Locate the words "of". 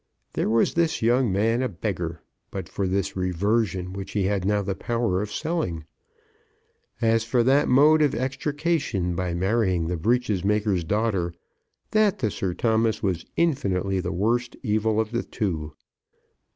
5.21-5.31, 8.01-8.15, 14.99-15.11